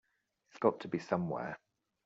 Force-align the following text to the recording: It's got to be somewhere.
It's 0.49 0.57
got 0.57 0.79
to 0.79 0.87
be 0.87 0.97
somewhere. 0.97 1.59